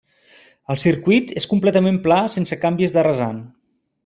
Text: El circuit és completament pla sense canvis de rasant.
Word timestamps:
El 0.75 0.79
circuit 0.83 1.33
és 1.41 1.47
completament 1.53 2.01
pla 2.09 2.19
sense 2.37 2.59
canvis 2.65 2.97
de 2.97 3.05
rasant. 3.11 3.45